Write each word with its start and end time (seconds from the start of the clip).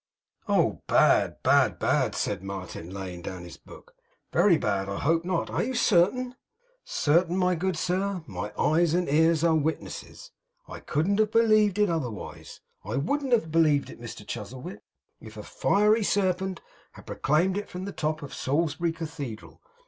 'Oh! 0.47 0.81
bad, 0.87 1.43
bad, 1.43 1.77
bad!' 1.77 2.15
said 2.15 2.41
Martin, 2.41 2.89
laying 2.89 3.21
down 3.21 3.43
his 3.43 3.57
book. 3.57 3.93
'Very 4.33 4.57
bad! 4.57 4.89
I 4.89 4.97
hope 4.97 5.23
not. 5.23 5.51
Are 5.51 5.61
you 5.61 5.75
certain?' 5.75 6.33
'Certain, 6.83 7.37
my 7.37 7.53
good 7.53 7.77
sir! 7.77 8.23
My 8.25 8.51
eyes 8.57 8.95
and 8.95 9.07
ears 9.07 9.43
are 9.43 9.53
witnesses. 9.53 10.31
I 10.67 10.81
wouldn't 10.95 11.19
have 11.19 11.29
believed 11.29 11.77
it 11.77 11.91
otherwise. 11.91 12.61
I 12.83 12.95
wouldn't 12.97 13.31
have 13.31 13.51
believed 13.51 13.91
it, 13.91 14.01
Mr 14.01 14.25
Chuzzlewit, 14.27 14.81
if 15.19 15.37
a 15.37 15.43
Fiery 15.43 16.01
Serpent 16.03 16.61
had 16.93 17.05
proclaimed 17.05 17.55
it 17.55 17.69
from 17.69 17.85
the 17.85 17.91
top 17.91 18.23
of 18.23 18.33
Salisbury 18.33 18.93
Cathedral. 18.93 19.61